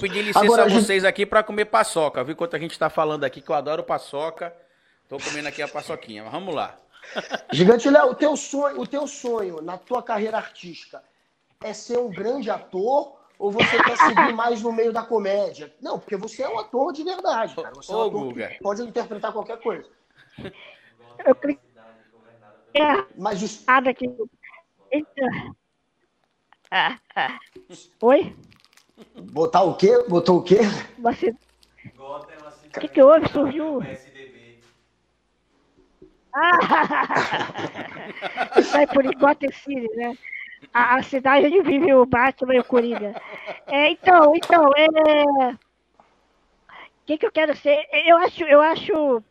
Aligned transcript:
pedir 0.00 0.22
licença 0.22 0.44
Agora, 0.44 0.64
a 0.64 0.68
vocês 0.68 1.04
aqui 1.04 1.26
para 1.26 1.42
comer 1.42 1.66
paçoca, 1.66 2.24
viu? 2.24 2.32
Enquanto 2.32 2.56
a 2.56 2.58
gente 2.58 2.72
está 2.72 2.88
falando 2.88 3.24
aqui, 3.24 3.40
que 3.40 3.50
eu 3.50 3.54
adoro 3.54 3.82
paçoca. 3.82 4.54
Tô 5.08 5.18
comendo 5.18 5.48
aqui 5.48 5.60
a 5.60 5.68
paçoquinha, 5.68 6.22
mas 6.22 6.32
vamos 6.32 6.54
lá. 6.54 6.76
Gigante 7.52 7.90
Léo, 7.90 8.10
o 8.10 8.14
teu 8.14 8.36
sonho, 8.36 8.80
o 8.80 8.86
teu 8.86 9.06
sonho 9.06 9.60
na 9.60 9.76
tua 9.76 10.02
carreira 10.02 10.36
artística 10.36 11.02
é 11.62 11.72
ser 11.72 11.98
um 11.98 12.10
grande 12.10 12.50
ator 12.50 13.18
ou 13.38 13.50
você 13.50 13.82
quer 13.82 13.96
seguir 13.96 14.32
mais 14.34 14.62
no 14.62 14.70
meio 14.70 14.92
da 14.92 15.02
comédia? 15.02 15.74
Não, 15.80 15.98
porque 15.98 16.16
você 16.16 16.42
é 16.42 16.48
um 16.48 16.58
ator 16.58 16.92
de 16.92 17.02
verdade, 17.02 17.54
cara. 17.54 17.74
Você 17.74 17.90
é 17.90 17.96
um 17.96 18.02
ator 18.02 18.34
que 18.34 18.58
pode 18.60 18.82
interpretar 18.82 19.32
qualquer 19.32 19.58
coisa. 19.58 19.88
Eu. 21.24 21.36
É, 22.74 23.04
Mas 23.16 23.64
aqui. 23.66 24.14
Eita. 24.90 25.54
Ah, 26.70 26.98
ah. 27.16 27.38
Oi? 28.02 28.36
Botar 29.32 29.62
o 29.62 29.74
quê? 29.76 30.04
Botou 30.08 30.38
o 30.38 30.42
quê? 30.42 30.58
Você... 30.98 31.34
O 32.76 32.80
que, 32.80 32.88
que 32.88 33.02
houve? 33.02 33.28
Surgiu. 33.28 33.82
Ah! 36.32 36.58
Isso 38.58 38.76
aí 38.76 38.86
por 38.86 39.02
Gotham 39.16 39.50
City, 39.52 39.88
né? 39.96 40.16
A, 40.72 40.96
a, 40.96 41.02
cidade 41.02 41.46
onde 41.46 41.62
vive 41.62 41.92
o 41.92 42.06
Batman 42.06 42.54
e 42.54 42.60
o 42.60 42.64
Coringa. 42.64 43.20
É, 43.66 43.90
então, 43.90 44.36
então, 44.36 44.70
é. 44.76 45.52
O 45.52 45.58
que, 47.06 47.18
que 47.18 47.26
eu 47.26 47.32
quero 47.32 47.56
ser? 47.56 47.88
Eu 48.06 48.16
acho, 48.18 48.44
eu 48.44 48.60
acho. 48.60 49.22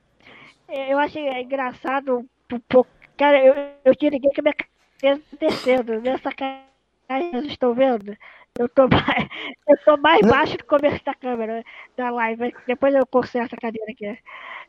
Eu 0.68 1.00
acho 1.00 1.18
engraçado 1.18 2.28
um 2.52 2.60
pouco. 2.68 2.90
Cara, 3.18 3.44
eu, 3.44 3.54
eu 3.86 3.96
te 3.96 4.10
liguei 4.10 4.32
que 4.32 4.42
a 4.42 4.44
minha 4.44 4.56
cabeça 4.56 5.22
tá 5.32 5.38
descendo. 5.40 6.02
Nessa 6.02 6.32
cara, 6.32 6.60
vocês 7.08 7.46
estão 7.46 7.74
vendo? 7.74 8.18
Eu 8.58 8.68
tô 8.70 8.88
mais, 8.88 9.28
eu 9.68 9.78
tô 9.86 9.98
mais 9.98 10.22
baixo 10.22 10.58
do 10.58 10.66
começo 10.66 11.04
da 11.06 11.14
câmera, 11.14 11.64
da 11.96 12.10
live. 12.10 12.54
Depois 12.68 12.94
eu 12.94 13.06
conserto 13.06 13.54
a 13.54 13.58
cadeira 13.58 13.92
aqui. 13.92 14.18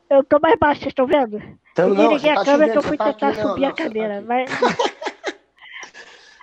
Eu 0.09 0.23
tô 0.23 0.39
mais 0.39 0.57
baixo, 0.59 0.81
vocês 0.81 0.91
estão 0.91 1.07
vendo? 1.07 1.41
Então, 1.71 1.89
eu 1.89 1.95
não, 1.95 2.13
liguei 2.13 2.31
a 2.31 2.35
tá 2.35 2.45
câmera 2.45 2.71
que 2.71 2.77
eu 2.77 2.83
fui 2.83 2.97
tá 2.97 3.13
tentar 3.13 3.29
aqui, 3.29 3.41
subir 3.41 3.61
não, 3.61 3.69
a 3.69 3.71
tá 3.71 3.83
cadeira. 3.83 4.15
Tá 4.15 4.21
mas... 4.27 4.49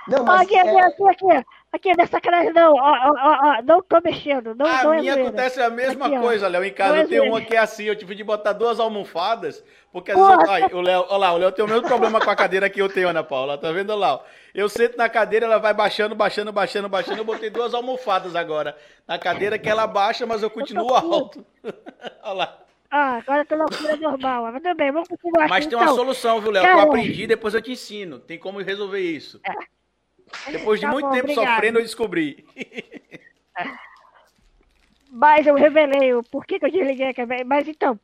Não, 0.09 0.25
mas 0.25 0.41
aqui, 0.41 0.57
é... 0.57 0.61
aqui, 0.61 1.03
aqui, 1.03 1.47
aqui, 1.73 1.97
nessa 1.97 2.21
cara 2.21 2.51
não, 2.53 2.75
ó, 2.75 2.79
ó, 2.81 3.39
ó, 3.59 3.63
não 3.63 3.83
tô 3.83 4.01
mexendo, 4.03 4.55
não, 4.55 4.67
a 4.67 4.85
não 4.85 4.95
é 4.95 5.01
minha 5.01 5.13
é 5.15 5.21
acontece 5.23 5.61
a 5.61 5.71
mesma 5.71 6.07
aqui, 6.07 6.19
coisa, 6.19 6.49
Léo, 6.49 6.65
em 6.65 6.73
casa 6.73 6.97
eu 6.97 7.03
é 7.03 7.07
tenho 7.07 7.25
uma 7.25 7.41
que 7.41 7.55
é 7.55 7.59
assim, 7.59 7.85
eu 7.85 7.97
tive 7.97 8.15
de 8.15 8.25
botar 8.25 8.53
duas 8.53 8.81
almofadas, 8.81 9.65
porque 9.93 10.11
às 10.11 10.19
vezes, 10.19 10.49
ai, 10.49 10.65
o 10.73 10.81
Léo, 10.81 11.05
olha 11.09 11.19
lá, 11.19 11.33
o 11.33 11.39
Léo 11.39 11.53
tem 11.53 11.65
o 11.65 11.69
mesmo 11.69 11.87
problema 11.87 12.21
com 12.21 12.31
a 12.31 12.37
cadeira 12.37 12.71
que 12.71 12.81
eu 12.81 12.89
tenho, 12.89 13.09
Ana 13.09 13.23
Paula, 13.23 13.59
tá 13.59 13.71
vendo 13.71 13.95
lá, 13.95 14.21
eu 14.55 14.69
sento 14.69 14.97
na 14.97 15.09
cadeira, 15.09 15.47
ela 15.47 15.59
vai 15.59 15.75
baixando, 15.75 16.15
baixando, 16.15 16.53
baixando, 16.53 16.89
baixando, 16.89 17.19
eu 17.19 17.25
botei 17.25 17.51
duas 17.51 17.75
almofadas 17.75 18.35
agora, 18.35 18.77
na 19.07 19.19
cadeira 19.19 19.59
que 19.59 19.69
ela 19.69 19.87
baixa, 19.87 20.27
mas 20.27 20.43
eu 20.43 20.51
continuo 20.51 20.95
alto, 20.95 21.45
olha 22.23 22.33
lá. 22.33 22.59
Ah, 22.91 23.19
agora 23.19 23.43
eu 23.43 23.45
tô 23.45 23.55
na 23.55 23.65
altura 23.65 23.97
normal. 23.97 24.51
Mas 24.51 24.63
também, 24.63 24.91
vamos 24.91 25.09
continuar 25.09 25.47
Mas 25.47 25.67
tem 25.67 25.77
uma 25.77 25.85
então. 25.85 25.95
solução, 25.95 26.41
viu, 26.41 26.51
Léo? 26.51 26.65
Eu 26.65 26.81
aprendi, 26.81 27.27
depois 27.27 27.53
eu 27.53 27.61
te 27.61 27.73
ensino. 27.73 28.19
Tem 28.19 28.39
como 28.39 28.63
resolver 28.63 29.01
isso. 29.01 29.39
É. 29.45 29.53
Depois 30.51 30.81
de 30.81 30.87
tá 30.87 30.93
muito 30.93 31.07
bom, 31.07 31.13
tempo 31.13 31.25
obrigado. 31.25 31.55
sofrendo, 31.55 31.79
eu 31.79 31.83
descobri. 31.83 32.47
Mas 35.11 35.47
eu 35.47 35.55
revelei 35.55 36.15
o 36.15 36.23
porquê 36.23 36.59
que 36.59 36.67
eu 36.67 36.71
desliguei 36.71 37.09
a. 37.09 37.45
Mas 37.45 37.67
então, 37.67 37.99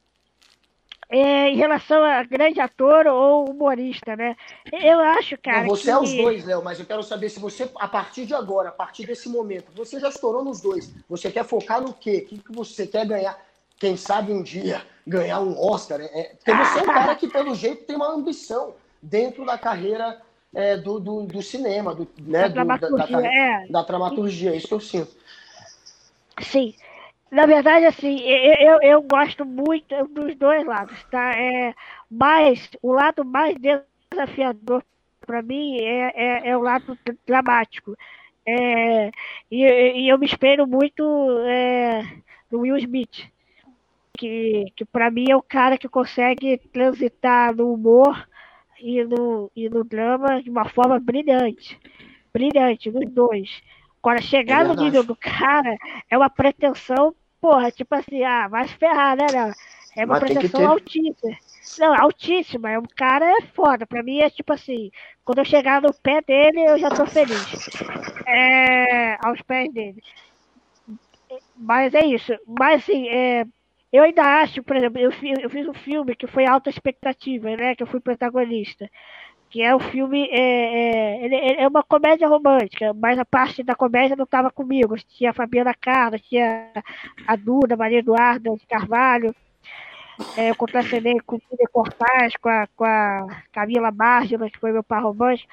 é, 1.08 1.50
em 1.50 1.56
relação 1.56 2.02
a 2.02 2.22
grande 2.25 2.61
ator 2.61 3.06
ou 3.06 3.50
humorista, 3.50 4.17
né? 4.17 4.36
Eu 4.72 4.98
acho, 4.98 5.36
cara. 5.39 5.61
Não, 5.61 5.69
você 5.69 5.84
que... 5.84 5.91
é 5.91 5.98
os 5.98 6.12
dois, 6.12 6.45
Léo, 6.45 6.64
mas 6.64 6.80
eu 6.80 6.86
quero 6.86 7.02
saber 7.02 7.28
se 7.28 7.39
você, 7.39 7.70
a 7.77 7.86
partir 7.86 8.27
de 8.27 8.34
agora, 8.34 8.70
a 8.70 8.72
partir 8.72 9.06
desse 9.06 9.28
momento, 9.28 9.70
você 9.75 10.00
já 10.00 10.08
estourou 10.08 10.42
nos 10.42 10.61
dois. 10.61 10.92
Você 11.08 11.30
quer 11.30 11.45
focar 11.45 11.80
no 11.80 11.92
quê? 11.92 12.25
O 12.25 12.28
que, 12.28 12.39
que 12.39 12.52
você 12.52 12.86
quer 12.86 13.06
ganhar? 13.06 13.39
Quem 13.79 13.96
sabe 13.96 14.33
um 14.33 14.42
dia 14.42 14.84
ganhar 15.07 15.40
um 15.40 15.61
Oscar? 15.61 16.01
É, 16.01 16.34
porque 16.36 16.52
você 16.52 16.79
é 16.79 16.83
um 16.83 16.86
cara 16.86 17.14
que, 17.14 17.29
pelo 17.29 17.55
jeito, 17.55 17.84
tem 17.84 17.96
uma 17.96 18.11
ambição 18.11 18.74
dentro 19.02 19.45
da 19.45 19.58
carreira 19.58 20.20
é, 20.55 20.77
do, 20.77 21.01
do, 21.01 21.23
do, 21.25 21.42
cinema, 21.42 21.95
do, 21.95 22.09
né, 22.20 22.42
da, 22.42 22.48
dramaturgia, 22.48 23.17
da, 23.17 23.20
da, 23.20 23.35
é. 23.35 23.67
da 23.69 23.83
dramaturgia, 23.83 24.51
é 24.53 24.57
isso 24.57 24.69
que 24.69 24.75
eu 24.75 24.81
sinto. 24.81 25.13
Sim. 26.41 26.75
Na 27.31 27.47
verdade, 27.47 27.85
assim, 27.87 28.20
eu, 28.20 28.55
eu, 28.61 28.83
eu, 28.83 29.03
gosto 29.03 29.45
muito 29.45 29.93
dos 30.09 30.37
dois 30.37 30.64
lados, 30.64 31.03
tá? 31.11 31.33
É, 31.37 31.75
mas 32.09 32.70
o 32.81 32.93
lado 32.93 33.25
mais 33.25 33.57
desafiador 34.11 34.85
para 35.27 35.43
mim 35.43 35.79
é, 35.81 36.13
é, 36.14 36.48
é, 36.51 36.57
o 36.57 36.61
lado 36.61 36.97
dramático. 37.27 37.97
É, 38.47 39.11
e, 39.51 39.64
e, 39.64 40.09
eu 40.09 40.19
me 40.19 40.27
espelho 40.27 40.67
muito 40.67 41.03
é, 41.47 42.03
no 42.51 42.61
Will 42.61 42.77
Smith, 42.77 43.27
que, 44.17 44.67
que 44.77 44.85
para 44.85 45.11
mim 45.11 45.31
é 45.31 45.37
o 45.37 45.43
cara 45.43 45.77
que 45.77 45.89
consegue 45.89 46.59
transitar 46.73 47.55
no 47.55 47.73
humor 47.73 48.29
e 48.80 49.05
no, 49.05 49.51
e 49.55 49.68
no 49.68 49.85
drama 49.85 50.42
de 50.42 50.51
uma 50.51 50.68
forma 50.68 50.98
brilhante. 50.98 51.79
Brilhante, 52.33 52.90
nos 52.90 53.08
dois. 53.11 53.62
Agora, 54.02 54.20
chegar 54.20 54.64
é 54.64 54.68
no 54.68 54.74
nível 54.74 55.02
do 55.02 55.17
cara 55.17 55.77
é 56.11 56.17
uma 56.17 56.29
pretensão, 56.29 57.14
porra, 57.40 57.70
tipo 57.70 57.95
assim, 57.95 58.23
ah, 58.23 58.48
vai 58.48 58.68
se 58.68 58.74
ferrar, 58.74 59.17
né, 59.17 59.27
né? 59.33 59.52
É 59.96 60.05
uma 60.05 60.20
Mas 60.20 60.24
pretensão 60.24 60.61
ter... 60.61 60.67
altíssima. 60.67 61.36
Não, 61.79 61.95
altíssima. 61.95 62.70
É 62.70 62.79
um 62.79 62.86
cara 62.96 63.24
é 63.24 63.42
foda. 63.55 63.86
Pra 63.86 64.02
mim 64.02 64.18
é 64.18 64.29
tipo 64.29 64.52
assim, 64.52 64.90
quando 65.24 65.39
eu 65.39 65.45
chegar 65.45 65.80
no 65.80 65.95
pé 65.95 66.20
dele, 66.20 66.64
eu 66.64 66.79
já 66.79 66.90
tô 66.90 67.07
feliz. 67.07 67.70
É, 68.27 69.17
aos 69.24 69.40
pés 69.42 69.73
dele. 69.73 70.02
Mas 71.57 71.95
é 71.95 72.05
isso. 72.05 72.33
Mas 72.46 72.83
assim, 72.83 73.08
é, 73.08 73.46
eu 73.95 74.03
ainda 74.03 74.25
acho, 74.43 74.61
por 74.63 74.77
exemplo, 74.77 74.99
eu 75.01 75.11
eu 75.41 75.51
fiz 75.51 75.69
um 75.69 75.75
filme 75.75 76.17
que 76.17 76.27
foi 76.27 76.45
alta 76.47 76.69
expectativa, 76.69 77.55
né? 77.57 77.77
Que 77.77 77.83
eu 77.85 77.87
fui 77.87 78.01
protagonista. 78.01 78.91
Que 79.51 79.63
é 79.63 79.75
um 79.75 79.79
filme, 79.79 80.29
é, 80.33 81.27
é, 81.27 81.63
é, 81.63 81.69
uma 81.69 81.83
comédia 81.85 82.27
romântica, 82.29 82.93
mas 82.93 83.19
a 83.21 83.25
parte 83.25 83.63
da 83.63 83.77
comédia 83.77 84.17
não 84.17 84.25
estava 84.25 84.51
comigo. 84.51 84.97
Tinha 85.17 85.31
a 85.31 85.35
Fabiana 85.35 85.73
Carla, 85.75 86.19
tinha 86.19 86.73
a 87.27 87.37
Duda, 87.37 87.77
Maria 87.77 88.01
Eduarda 88.01 88.51
de 88.57 88.67
Carvalho. 88.67 89.35
É, 90.37 90.51
eu 90.51 90.57
contracenei 90.57 91.21
com 91.21 91.37
o 91.37 91.41
Peter 91.41 91.69
Cortaz, 91.73 92.37
com 92.37 92.49
a, 92.49 92.67
com 92.77 92.85
a 92.85 93.29
Camila 93.53 93.91
Bárgila, 93.93 94.51
que 94.51 94.59
foi 94.59 94.73
meu 94.73 94.83
par 94.83 95.05
romântico. 95.05 95.53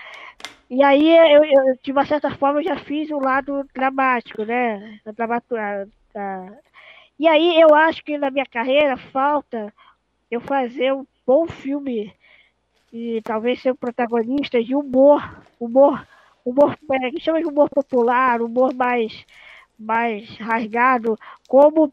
E 0.69 0.83
aí, 0.83 1.15
eu, 1.15 1.43
eu, 1.43 1.77
de 1.83 1.91
uma 1.91 2.05
certa 2.05 2.31
forma, 2.31 2.59
eu 2.59 2.63
já 2.63 2.77
fiz 2.77 3.11
o 3.11 3.19
lado 3.19 3.67
dramático, 3.73 4.43
né? 4.43 4.99
Da, 5.05 5.11
dramaturgia, 5.11 5.87
e 7.21 7.27
aí 7.27 7.61
eu 7.61 7.75
acho 7.75 8.03
que 8.03 8.17
na 8.17 8.31
minha 8.31 8.47
carreira 8.47 8.97
falta 8.97 9.71
eu 10.31 10.41
fazer 10.41 10.91
um 10.91 11.05
bom 11.23 11.45
filme 11.45 12.11
e 12.91 13.21
talvez 13.21 13.61
ser 13.61 13.73
um 13.73 13.75
protagonista 13.75 14.63
de 14.63 14.73
humor, 14.73 15.21
humor, 15.59 16.03
humor, 16.43 16.75
é, 16.93 17.11
que 17.11 17.19
chama 17.19 17.39
de 17.39 17.45
humor 17.45 17.69
popular, 17.69 18.41
humor 18.41 18.73
mais, 18.73 19.23
mais 19.77 20.35
rasgado, 20.37 21.15
como 21.47 21.91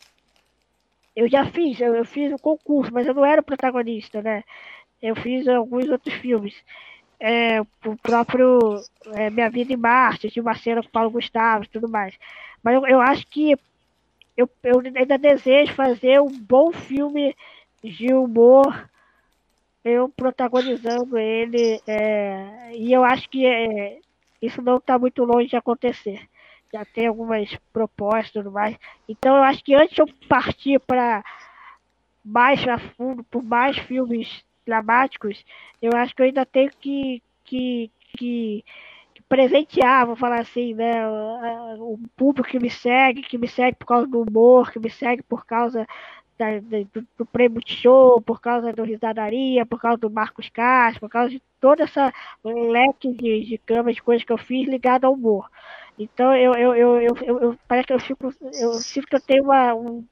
eu 1.15 1.28
já 1.28 1.44
fiz, 1.44 1.78
eu, 1.78 1.94
eu 1.94 2.06
fiz 2.06 2.33
um 2.33 2.38
concurso, 2.38 2.91
mas 2.91 3.06
eu 3.06 3.12
não 3.12 3.27
era 3.27 3.43
o 3.43 3.44
protagonista, 3.44 4.22
né? 4.22 4.43
Eu 5.03 5.15
fiz 5.15 5.47
alguns 5.47 5.87
outros 5.91 6.15
filmes. 6.15 6.55
É, 7.21 7.61
o 7.61 7.97
próprio 8.03 8.81
é, 9.12 9.28
Minha 9.28 9.50
Vida 9.50 9.75
em 9.75 9.77
Marte, 9.77 10.31
de 10.31 10.41
uma 10.41 10.55
cena 10.55 10.81
com 10.81 10.88
o 10.88 10.93
Paulo 10.93 11.11
Gustavo 11.11 11.65
e 11.65 11.69
tudo 11.69 11.87
mais. 11.87 12.15
Mas 12.62 12.77
eu, 12.77 12.87
eu 12.87 13.00
acho 13.03 13.27
que 13.27 13.55
eu, 14.38 14.49
eu 14.62 14.81
ainda 14.94 15.19
desejo 15.19 15.75
fazer 15.75 16.21
um 16.21 16.31
bom 16.31 16.71
filme 16.71 17.37
de 17.82 18.15
humor, 18.15 18.88
eu 19.84 20.09
protagonizando 20.09 21.19
ele, 21.19 21.82
é, 21.84 22.71
e 22.72 22.93
eu 22.93 23.03
acho 23.03 23.28
que 23.28 23.44
é, 23.44 23.99
isso 24.40 24.62
não 24.62 24.76
está 24.76 24.96
muito 24.96 25.25
longe 25.25 25.49
de 25.49 25.56
acontecer. 25.56 26.20
Já 26.73 26.85
tem 26.85 27.08
algumas 27.08 27.52
propostas 27.73 28.29
e 28.29 28.32
tudo 28.35 28.52
mais. 28.52 28.76
Então 29.08 29.37
eu 29.37 29.43
acho 29.43 29.64
que 29.64 29.75
antes 29.75 29.96
de 29.96 30.02
eu 30.02 30.08
partir 30.29 30.79
para 30.79 31.25
mais 32.25 32.67
a 32.69 32.79
fundo, 32.79 33.25
por 33.25 33.43
mais 33.43 33.76
filmes 33.76 34.44
dramáticos, 34.64 35.44
eu 35.82 35.96
acho 35.96 36.14
que 36.14 36.23
eu 36.23 36.26
ainda 36.26 36.46
tenho 36.46 36.70
que, 36.79 37.20
que, 37.44 37.91
que 38.17 38.64
presentear, 39.29 40.07
vou 40.07 40.17
falar 40.17 40.41
assim, 40.41 40.75
né? 40.75 41.07
O 41.79 41.99
público 42.17 42.49
que 42.49 42.59
me 42.59 42.71
segue, 42.71 43.23
que 43.23 43.39
me 43.39 43.49
segue 43.49 43.77
por 43.77 43.87
causa 43.87 44.07
do 44.07 44.23
humor, 44.23 44.71
que 44.73 44.79
me 44.79 44.91
segue 44.91 45.23
por 45.23 45.45
causa 45.47 45.87
da, 46.39 46.59
do, 46.61 47.07
do 47.19 47.27
prêmio 47.27 47.61
de 47.61 47.75
show, 47.75 48.21
por 48.23 48.41
causa 48.41 48.73
do 48.73 48.85
Risadaria, 48.85 49.67
por 49.67 49.81
causa 49.81 49.99
do 49.99 50.11
Marcos 50.11 50.49
Castro, 50.49 51.01
por 51.01 51.11
causa 51.11 51.31
de 51.31 51.43
toda 51.61 51.85
essa 51.85 52.13
leque 52.45 53.13
de, 53.13 53.45
de 53.45 53.61
de 53.93 54.03
coisas 54.03 54.25
que 54.25 54.33
eu 54.33 54.39
fiz 54.39 54.69
ligado 54.69 55.05
ao 55.05 55.15
humor. 55.15 55.51
Então 55.99 56.35
eu, 56.35 56.55
eu, 56.55 56.75
eu, 57.01 57.17
eu 57.41 57.59
parece 57.67 57.89
que 57.89 57.93
eu 57.93 57.99
fico, 58.01 58.33
eu 58.55 58.75
sinto 58.75 59.09
que 59.09 59.17
eu 59.17 59.21
tenho 59.21 59.45
uma, 59.45 59.75
um, 59.75 60.05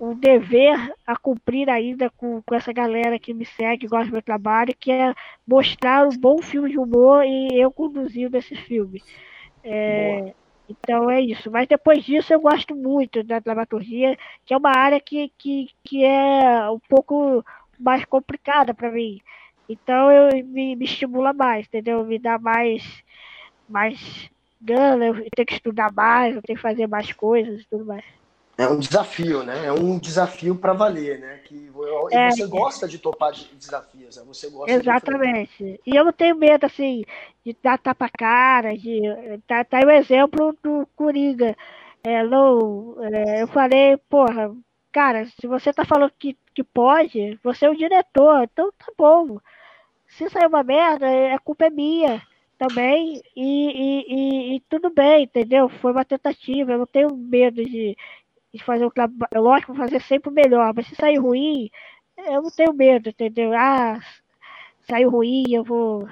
um 0.00 0.14
dever 0.18 0.76
a 1.06 1.16
cumprir 1.16 1.68
ainda 1.70 2.10
com, 2.10 2.42
com 2.42 2.54
essa 2.54 2.72
galera 2.72 3.18
que 3.18 3.34
me 3.34 3.44
segue, 3.46 3.86
gosta 3.88 4.06
do 4.08 4.12
meu 4.12 4.22
trabalho, 4.22 4.74
que 4.78 4.90
é 4.92 5.14
mostrar 5.46 6.06
um 6.06 6.16
bom 6.18 6.40
filme 6.42 6.70
de 6.70 6.78
humor 6.78 7.24
e 7.24 7.48
eu 7.60 7.72
conduzindo 7.72 8.36
esse 8.36 8.54
filme. 8.56 9.02
É, 9.64 10.22
Então 10.68 11.10
é 11.10 11.20
isso. 11.20 11.50
Mas 11.50 11.68
depois 11.68 12.04
disso 12.04 12.32
eu 12.32 12.40
gosto 12.40 12.74
muito 12.76 13.22
da 13.24 13.38
dramaturgia, 13.40 14.16
que 14.44 14.54
é 14.54 14.56
uma 14.56 14.70
área 14.72 15.00
que, 15.00 15.30
que, 15.38 15.68
que 15.84 16.04
é 16.04 16.70
um 16.70 16.80
pouco 16.88 17.44
mais 17.78 18.04
complicada 18.04 18.74
para 18.74 18.90
mim. 18.92 19.20
Então 19.68 20.10
eu 20.12 20.44
me, 20.46 20.76
me 20.76 20.84
estimula 20.84 21.32
mais, 21.32 21.66
entendeu? 21.66 22.04
Me 22.04 22.18
dá 22.18 22.38
mais, 22.38 22.82
mais 23.68 24.30
gana, 24.60 25.06
eu 25.08 25.14
tenho 25.36 25.46
que 25.46 25.54
estudar 25.54 25.92
mais, 25.92 26.34
eu 26.36 26.42
tenho 26.42 26.56
que 26.56 26.62
fazer 26.62 26.86
mais 26.88 27.12
coisas 27.12 27.62
e 27.62 27.68
tudo 27.68 27.84
mais. 27.86 28.04
É 28.58 28.66
um 28.66 28.80
desafio, 28.80 29.44
né? 29.44 29.66
É 29.66 29.72
um 29.72 29.96
desafio 30.00 30.56
para 30.56 30.72
valer, 30.72 31.20
né? 31.20 31.38
Que 31.44 31.70
é, 32.10 32.28
você 32.28 32.44
gosta 32.44 32.88
de 32.88 32.98
topar 32.98 33.30
de 33.30 33.44
desafios, 33.54 34.16
né? 34.16 34.24
Você 34.26 34.50
gosta 34.50 34.74
Exatamente. 34.74 35.80
E 35.86 35.94
eu 35.94 36.04
não 36.04 36.12
tenho 36.12 36.34
medo, 36.34 36.66
assim, 36.66 37.04
de 37.46 37.56
dar 37.62 37.78
tapa-cara, 37.78 38.76
de. 38.76 39.00
Tá, 39.46 39.62
tá 39.62 39.78
o 39.78 39.90
exemplo 39.90 40.58
do 40.60 40.88
Coringa. 40.96 41.56
É, 42.02 42.24
não, 42.24 42.96
é, 43.00 43.42
eu 43.42 43.46
falei, 43.46 43.96
porra, 44.08 44.52
cara, 44.90 45.26
se 45.40 45.46
você 45.46 45.72
tá 45.72 45.84
falando 45.84 46.12
que, 46.18 46.36
que 46.52 46.64
pode, 46.64 47.38
você 47.44 47.66
é 47.66 47.70
o 47.70 47.76
diretor, 47.76 48.42
então 48.42 48.72
tá 48.76 48.86
bom. 48.98 49.38
Se 50.08 50.28
sair 50.30 50.48
uma 50.48 50.64
merda, 50.64 51.06
a 51.32 51.38
culpa 51.38 51.66
é 51.66 51.70
minha 51.70 52.20
também, 52.58 53.22
e, 53.36 53.70
e, 53.70 54.04
e, 54.08 54.56
e 54.56 54.60
tudo 54.68 54.90
bem, 54.90 55.24
entendeu? 55.24 55.68
Foi 55.68 55.92
uma 55.92 56.04
tentativa, 56.04 56.72
eu 56.72 56.78
não 56.78 56.86
tenho 56.86 57.16
medo 57.16 57.64
de 57.64 57.96
de 58.52 58.62
fazer 58.62 58.84
o 58.84 58.90
trabalho. 58.90 59.42
Lógico, 59.42 59.74
fazer 59.74 60.00
sempre 60.02 60.30
o 60.30 60.32
melhor, 60.32 60.72
mas 60.74 60.86
se 60.86 60.94
sair 60.94 61.18
ruim, 61.18 61.70
eu 62.16 62.42
não 62.42 62.50
tenho 62.50 62.72
medo, 62.72 63.08
entendeu? 63.10 63.52
Ah, 63.54 64.00
saiu 64.88 65.10
ruim, 65.10 65.44
eu 65.50 65.64
vou. 65.64 66.08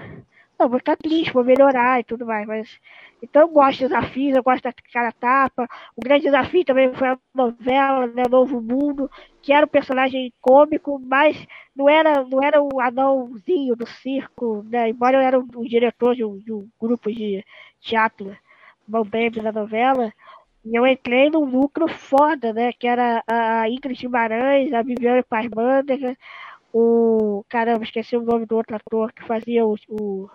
Não, 0.58 0.68
vou 0.68 0.78
ficar 0.78 0.96
triste, 0.96 1.32
vou 1.32 1.44
melhorar 1.44 2.00
e 2.00 2.04
tudo 2.04 2.26
mais, 2.26 2.46
mas. 2.46 2.78
Então 3.22 3.42
eu 3.42 3.48
gosto 3.48 3.78
de 3.78 3.88
desafios, 3.88 4.36
eu 4.36 4.42
gosto 4.42 4.64
da 4.64 4.72
cara 4.92 5.12
tapa. 5.12 5.68
O 5.96 6.00
grande 6.00 6.24
desafio 6.24 6.64
também 6.64 6.92
foi 6.94 7.08
a 7.08 7.18
novela, 7.34 8.06
né, 8.06 8.24
Novo 8.30 8.60
Mundo, 8.60 9.10
que 9.42 9.52
era 9.52 9.66
um 9.66 9.68
personagem 9.68 10.32
cômico, 10.40 10.98
mas 10.98 11.36
não 11.74 11.88
era, 11.88 12.24
não 12.24 12.42
era 12.42 12.62
o 12.62 12.80
anãozinho 12.80 13.74
do 13.76 13.86
circo, 13.86 14.64
né? 14.68 14.88
Embora 14.90 15.16
eu 15.16 15.20
era 15.20 15.38
o, 15.38 15.68
diretor 15.68 16.14
de 16.14 16.24
um, 16.24 16.38
de 16.38 16.52
um, 16.52 16.68
grupo 16.80 17.10
de 17.10 17.44
teatro, 17.80 18.36
Bom 18.86 19.04
Baby 19.04 19.40
da 19.40 19.52
novela, 19.52 20.12
e 20.66 20.74
eu 20.76 20.84
entrei 20.86 21.30
num 21.30 21.44
lucro 21.44 21.86
foda, 21.88 22.52
né? 22.52 22.72
Que 22.72 22.88
era 22.88 23.22
a 23.26 23.68
Ingrid 23.70 24.00
Guimarães, 24.00 24.72
a 24.72 24.82
Viviane 24.82 25.22
Parmander, 25.22 26.18
o. 26.72 27.44
Caramba, 27.48 27.84
esqueci 27.84 28.16
o 28.16 28.22
nome 28.22 28.46
do 28.46 28.56
outro 28.56 28.74
ator 28.76 29.12
que 29.12 29.24
fazia 29.24 29.64
o, 29.64 29.76
o, 29.88 30.28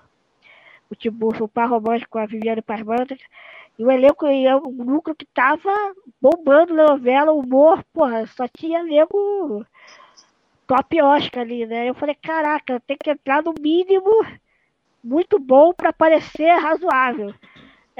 o 0.89 0.95
Tiburcio, 0.95 1.45
o 1.45 1.49
par 1.49 1.69
romântico 1.69 2.11
com 2.11 2.19
a 2.19 2.25
Viviane 2.25 2.61
Parmander. 2.61 3.19
E 3.77 3.83
o 3.83 3.91
elenco 3.91 4.25
é 4.25 4.55
um 4.55 4.83
lucro 4.83 5.13
que 5.15 5.25
tava 5.25 5.69
bombando 6.21 6.73
na 6.73 6.87
novela, 6.87 7.33
o 7.33 7.39
humor, 7.39 7.83
porra, 7.93 8.25
só 8.27 8.47
tinha 8.47 8.83
nego 8.83 9.65
top 10.65 11.01
Oscar 11.01 11.41
ali, 11.41 11.65
né? 11.65 11.89
Eu 11.89 11.93
falei, 11.95 12.15
caraca, 12.15 12.79
tem 12.87 12.97
que 12.97 13.09
entrar 13.09 13.43
no 13.43 13.53
mínimo 13.59 14.25
muito 15.03 15.39
bom 15.39 15.73
para 15.73 15.91
parecer 15.91 16.51
razoável. 16.55 17.33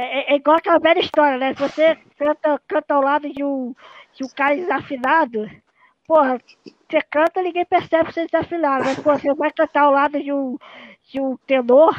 É, 0.01 0.33
é, 0.33 0.35
igual 0.35 0.57
aquela 0.57 0.79
velha 0.79 0.99
história, 0.99 1.37
né? 1.37 1.53
Se 1.53 1.59
você 1.59 1.97
canta, 2.17 2.61
canta 2.67 2.93
ao 2.93 3.01
lado 3.01 3.31
de 3.31 3.43
um, 3.43 3.75
de 4.13 4.25
um 4.25 4.29
cara 4.29 4.55
desafinado, 4.55 5.49
porra, 6.07 6.39
você 6.89 7.01
canta 7.09 7.41
ninguém 7.41 7.65
percebe 7.65 8.05
que 8.05 8.13
você 8.13 8.21
é 8.21 8.25
desafinado, 8.25 8.83
mas 8.83 8.99
porra, 8.99 9.19
você 9.19 9.33
vai 9.35 9.51
cantar 9.51 9.83
ao 9.83 9.91
lado 9.91 10.21
de 10.21 10.33
um, 10.33 10.57
de 11.03 11.21
um 11.21 11.37
tenor, 11.45 11.95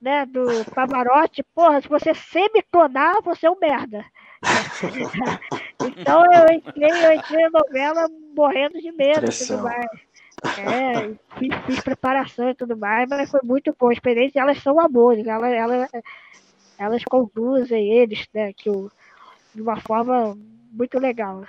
né, 0.00 0.26
do 0.26 0.64
Pavarotti, 0.74 1.44
porra, 1.54 1.80
se 1.80 1.88
você 1.88 2.14
semitonar, 2.14 3.22
você 3.22 3.46
é 3.46 3.50
um 3.50 3.58
merda. 3.60 4.04
então 5.86 6.24
eu 6.32 6.56
entrei, 6.56 6.90
eu 6.90 7.12
entrei 7.12 7.42
na 7.44 7.60
novela 7.60 8.08
morrendo 8.34 8.80
de 8.80 8.90
medo 8.92 9.30
e 9.30 9.46
tudo 9.46 9.62
mais. 9.62 9.86
É, 10.58 11.14
fiz, 11.38 11.54
fiz, 11.66 11.80
preparação 11.80 12.48
e 12.50 12.54
tudo 12.54 12.76
mais, 12.76 13.08
mas 13.08 13.30
foi 13.30 13.40
muito 13.44 13.76
bom 13.78 13.90
a 13.90 13.92
experiência. 13.92 14.40
Elas 14.40 14.58
são 14.58 14.80
amores, 14.80 15.24
elas, 15.24 15.52
elas, 15.52 15.90
elas 16.82 17.04
conduzem 17.04 17.92
eles, 17.92 18.26
né, 18.34 18.52
que 18.52 18.70
de 19.54 19.62
uma 19.62 19.76
forma 19.76 20.36
muito 20.72 20.98
legal. 20.98 21.44